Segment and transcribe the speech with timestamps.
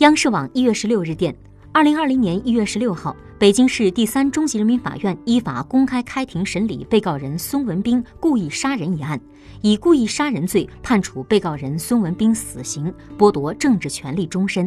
[0.00, 1.32] 央视网一月十六日电
[1.70, 9.20] 二零二零年一月十六号北京市第三中级人民法院依法公开开庭审理被告人孙文斌故意杀人一案
[9.62, 14.62] 以故意杀人罪判处被告人孙文斌死刑剥夺政治权利终身。